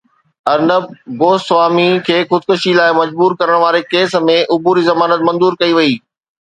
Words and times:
ارنب 0.53 0.83
گوسوامي 1.21 1.85
کي 2.09 2.17
خودڪشي 2.31 2.73
لاءِ 2.79 2.97
مجبور 3.01 3.39
ڪرڻ 3.41 3.61
واري 3.67 3.83
ڪيس 3.95 4.21
۾ 4.31 4.41
عبوري 4.57 4.89
ضمانت 4.93 5.27
منظور 5.29 5.63
ڪئي 5.63 5.77
وئي 5.77 5.97